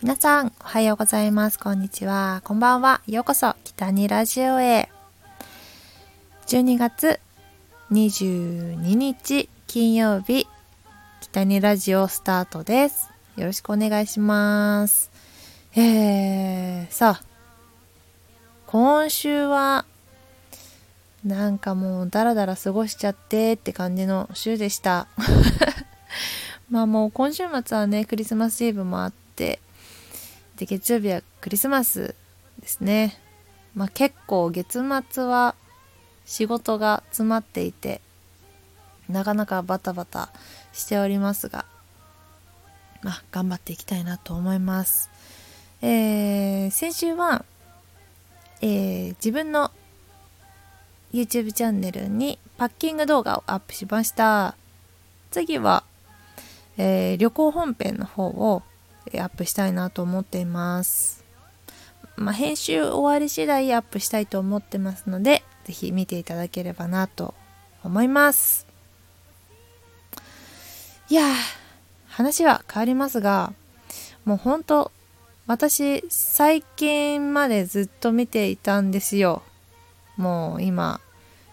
[0.00, 1.58] 皆さん、おはようございます。
[1.58, 2.40] こんにちは。
[2.44, 3.00] こんばんは。
[3.08, 4.90] ようこそ、北にラジオへ。
[6.46, 7.18] 12月
[7.90, 10.46] 22日金曜日、
[11.20, 13.10] 北にラジオスタートです。
[13.36, 15.10] よろしくお願いします。
[15.74, 17.24] えー、さあ、
[18.68, 19.84] 今週は、
[21.24, 25.08] なんかもうダラダラ過ごしちゃってって感じの週でした。
[26.70, 29.58] まあもう今週末はね、クリスマスイブもあって、
[30.58, 32.16] で、月曜日はクリスマス
[32.60, 33.16] ですね。
[33.74, 35.54] まあ結構月末は
[36.26, 38.00] 仕事が詰まっていて、
[39.08, 40.30] なかなかバタバタ
[40.72, 41.64] しておりますが、
[43.02, 45.10] まあ頑張っていきたいなと思います。
[45.80, 47.44] えー、先週は、
[48.60, 49.70] えー、自分の
[51.12, 54.56] YouTube チャンネルにパッキング動画をアップしました。
[55.30, 55.84] 次は、
[56.76, 58.64] えー、旅行本編の方を
[59.14, 61.24] アップしたいなと思っています。
[62.16, 67.34] まあ、編集終わり次第アップしたいと思ってますので、ぜひ見ていただければなと
[67.84, 68.66] 思います。
[71.08, 71.32] いや、
[72.08, 73.52] 話は変わりますが、
[74.24, 74.90] もうほんと、
[75.46, 79.42] 私、最近までずっと見ていたんですよ。
[80.16, 81.00] もう今、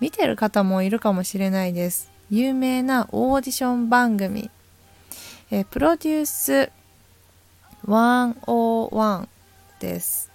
[0.00, 2.10] 見てる方もいるかもしれないです。
[2.30, 4.50] 有名なオーディション番組、
[5.50, 6.70] えプロデュース
[7.86, 9.28] 101
[9.80, 10.30] です。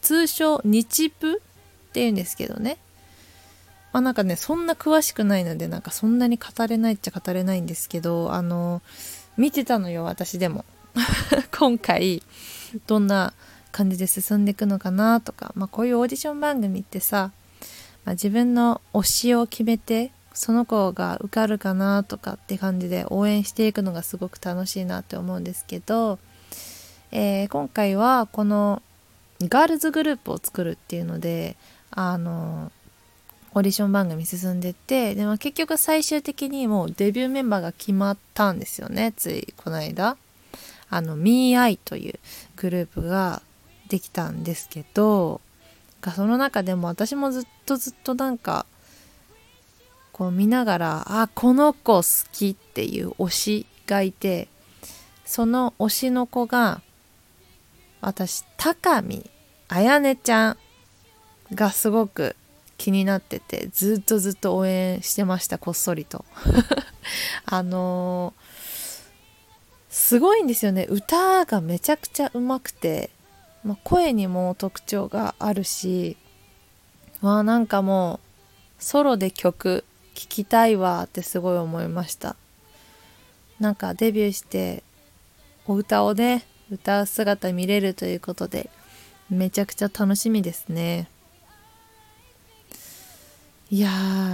[0.00, 1.40] 通称日プっ
[1.92, 2.76] て言うんですけどね。
[3.92, 8.82] まあなんかね、そんな詳しくないので、なんかそんなに語れないっちゃ語れないんですけど、あの、
[9.38, 10.66] 見てたのよ、私でも。
[11.56, 12.22] 今回、
[12.86, 13.32] どんな
[13.72, 17.32] 感じで進んでいくのかなとか、まあこういうオーディション番組ってさ、
[18.04, 26.18] まあ、自分の推しを決めてその子が受かるかなとかって感じで応援していくのがすごく楽しいなって思うんですけど、
[27.12, 28.82] えー、今回はこの
[29.40, 31.56] ガールズグループを作るっていうので
[31.90, 32.72] あの
[33.54, 40.16] オーディション番組進んでてでも結局最終的にもうデビューメンバーが決まったんですよねついこの間。
[40.90, 42.20] あの MeI という
[42.56, 43.42] グループが
[43.88, 45.40] できたんですけど
[46.14, 48.66] その中でも私もずっとずっとなんか
[50.14, 54.46] こう見ながらあこの子好きっていう推しがいて
[55.24, 56.82] その推しの子が
[58.00, 59.28] 私高見
[59.66, 60.56] あやねちゃん
[61.52, 62.36] がすごく
[62.78, 66.24] 気になっててずっとずっと応援してましたこっそりと。
[67.46, 70.86] あのー、すごいんですよね。
[70.88, 73.10] 歌がめちゃくちゃうまくて、
[73.64, 76.16] まあ、声にも特徴があるし
[77.20, 78.20] まあなんかも
[78.78, 82.36] うソロで曲聞きたいわってすごい思いました。
[83.60, 84.82] なんかデビューして
[85.66, 88.70] お歌をね歌う姿見れるということで
[89.30, 91.08] めちゃくちゃ楽しみですね。
[93.70, 93.90] いや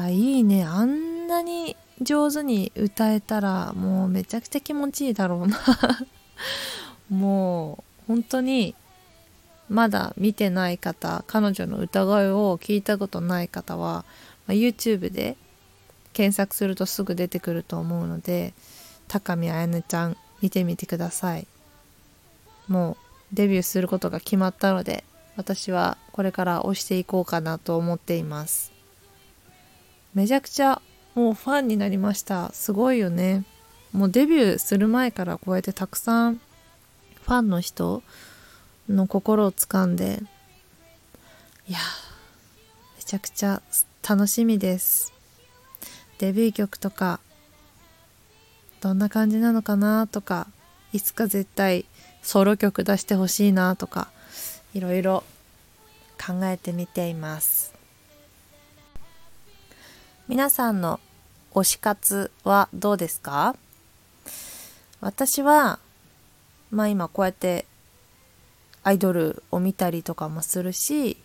[0.08, 0.64] ーいいね。
[0.64, 5.58] あんなに上手に歌えたらもうめちゃくちゃ気持ちいいだろうな。
[7.08, 8.74] もう本当に
[9.68, 14.04] まだ見てない方彼女の歌声を聞いたことない方は、
[14.46, 15.36] まあ、YouTube で
[16.12, 18.52] 検索するとすぐ出てくると思うので
[19.08, 21.46] 高見彩音ちゃん見てみてください。
[22.68, 22.96] もう
[23.32, 25.04] デビューすることが決まったので
[25.36, 28.72] 私はこれから推していこうかなと思っています。
[30.14, 30.82] めちゃくちゃ
[31.14, 32.50] もうファンになりました。
[32.52, 33.44] すごいよね。
[33.92, 38.02] もうデビューする前からこうやってたくさんファンの人
[38.88, 40.22] の心をつかんで。
[41.68, 41.78] いや
[42.96, 43.62] めちゃくちゃ
[44.08, 45.19] 楽しみです。
[46.20, 47.18] デビュー曲とか
[48.82, 50.46] どんな感じなのかなとか
[50.92, 51.86] いつか絶対
[52.22, 54.08] ソロ曲出してほしいなとか
[54.74, 55.24] いろいろ
[56.18, 57.72] 考えてみています。
[60.28, 61.00] 皆さんの
[61.54, 63.56] 推し活はどうですか？
[65.00, 65.78] 私は
[66.70, 67.64] まあ今こうやって
[68.82, 71.16] アイドルを見たりとかもするし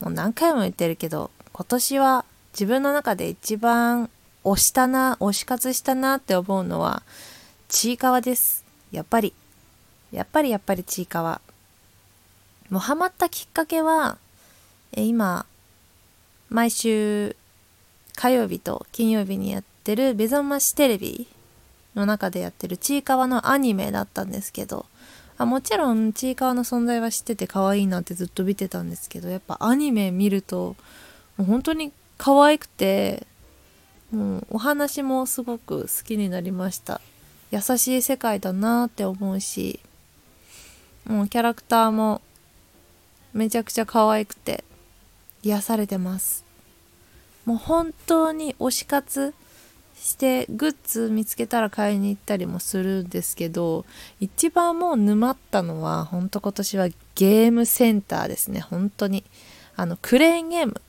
[0.00, 4.10] もう何回も言ってるけど今年は自分の中で一番
[4.46, 7.02] 押したな、推し活したなって思うのは、
[7.68, 8.64] ちいかわです。
[8.92, 9.34] やっぱり。
[10.12, 11.40] やっぱりやっぱりちいかわ。
[12.70, 14.18] もうハマったきっかけは、
[14.92, 15.46] え今、
[16.48, 17.34] 毎週
[18.14, 21.26] 火曜日と金曜日にやってるベゾンマシテレビ
[21.96, 24.86] の中でやってるちいかわのアニメだったんですけど、
[25.38, 30.76] あもちろんちいかわの存在は知ってて可愛いなってずっと見てたんですけど、やっぱアニメ見ると、
[31.36, 33.26] もう本当に可愛くて、
[34.12, 37.00] もうお話もすごく好きになりました。
[37.50, 39.78] 優しい世界だなって思うし
[41.06, 42.20] もうキャラクターも
[43.32, 44.64] めちゃくちゃ可愛くて
[45.42, 46.44] 癒されてます。
[47.44, 49.32] もう本当に推し活
[49.96, 53.86] してグッズ見つけたら買いに行ったりもするんですけど
[54.20, 58.60] 一番もう沼ったのは本当今年はゲームセンターですね。
[58.60, 59.24] 本当に
[59.76, 60.80] あのクレーンゲーム。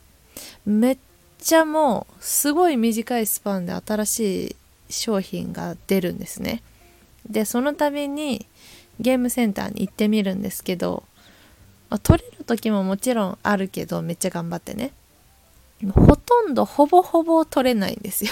[0.65, 0.97] めっ
[1.39, 4.55] ちゃもうすごい短いスパンで新しい
[4.89, 6.63] 商品が出るんですね。
[7.29, 8.45] でその度に
[8.99, 11.03] ゲームセンターに行ってみるんですけど、
[11.89, 14.91] まあ、取れる時ももちろんあるけどめっちゃ頑張ってね。
[15.93, 18.31] ほとんどほぼほぼ取れないんですよ。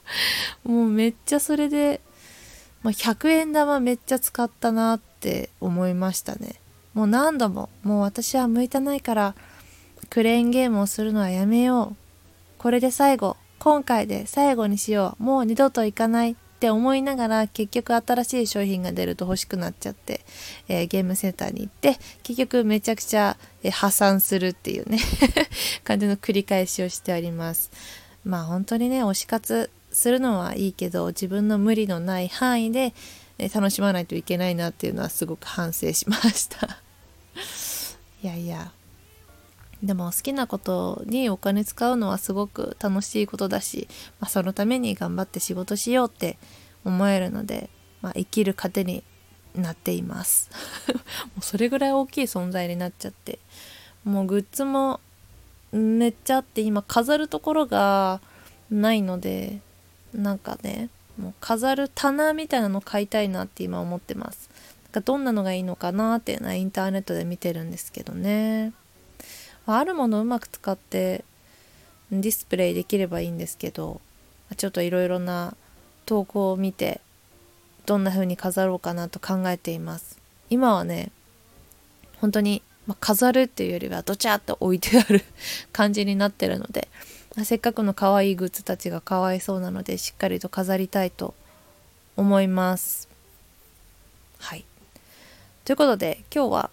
[0.64, 2.00] もうめっちゃそれで、
[2.82, 6.54] まあ、100円玉めっちゃ使ったなって思いましたね。
[6.94, 9.34] もう何度ももう私は向いてないから
[10.08, 12.09] クレーンゲームをするのはやめよう。
[12.60, 20.20] これで最後今回で最後にしようもう二度と行かないって思いながら結局新しい商品が出ると欲しくなっちゃって、
[20.68, 24.98] えー、ゲームセンターに行って結局めちゃくちゃ、えー、破産するっていうね
[25.84, 27.70] 感じの繰り返しをしております。
[28.26, 32.92] まあ本当にね推し活するのはいいけど自分の無理のない範囲で、
[33.38, 36.76] えー、楽しまないといけないなっていうのはすごく反省しました。
[38.22, 38.70] いやいや。
[39.82, 43.88] でも好きなことにお金使うのはすごく楽しいことだし、
[44.20, 46.36] まあ、そのために頑張って仕事しようって
[46.84, 47.70] 思えるので、
[48.02, 49.02] まあ、生きる糧に
[49.54, 50.50] なっています。
[51.34, 53.38] もうそれぐらい大きい存在になっちゃって。
[54.04, 55.00] もうグッズも
[55.72, 58.20] めっちゃあって今飾るところが
[58.70, 59.60] ないので
[60.14, 60.88] なんかね
[61.18, 64.50] もう飾る棚みたいなの買いたいなって今思ってます。
[64.84, 68.72] なんかどんなのがいいのかなっていうのはインターネットで見てるんですけどね。
[69.70, 71.24] まあるものをうまく使って
[72.10, 74.00] ディスプレイできればいいんですけど
[74.56, 75.54] ちょっといろいろな
[76.06, 77.00] 投稿を見て
[77.86, 80.18] どんな風に飾ろうかなと考えています。
[80.48, 81.12] 今はね
[82.20, 85.22] 本当に、まあ、飾るっていうよりはドチャッと置いてある
[85.72, 86.88] 感じになってるので
[87.44, 91.32] せっかくの可愛いグッズたちがかわいそうなのでしっかりと飾りたいと
[92.16, 93.08] 思います。
[94.40, 94.64] はい。
[95.64, 96.70] ということで今日は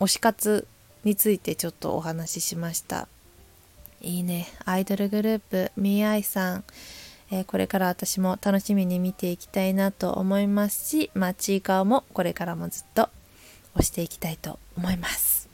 [0.00, 0.66] 推し活
[1.04, 3.08] についてちょっとお話ししました。
[4.00, 4.48] いいね。
[4.64, 6.64] アイドルグループみーあいさん、
[7.30, 13.08] えー、これから私も楽しみに見ていきたいなと思いますしまあちいかわもこれからもずっと
[13.74, 15.48] 押していきたいと思います。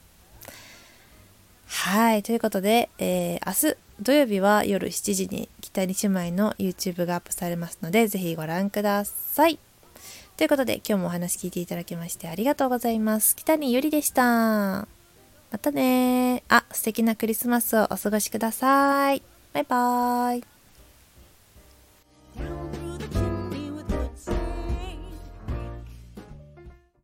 [1.66, 2.22] はい。
[2.22, 9.58] ということで、えー、明日土曜日は夜7時に北に姉妹の YouTube がアップされますのでぜひご覧ください。
[10.36, 13.36] ということで今日もお話聞いていただきましてありがとうございます。
[13.36, 14.99] 北にゆりでした。
[15.50, 19.22] またねあ、素敵なクリスマスをお過ごしください。
[19.52, 20.59] バイバーイ。